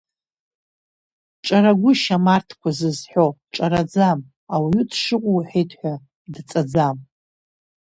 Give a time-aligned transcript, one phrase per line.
[1.45, 4.19] Ҿарагәышьам арҭқәа зызҳәоу, ҿараӡам,
[4.53, 5.93] ауаҩы дшыҟоу уҳәеит ҳәа,
[6.33, 6.97] дҵаӡам.